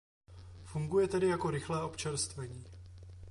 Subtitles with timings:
[0.65, 2.65] Funguje tedy jako rychlé občerstvení.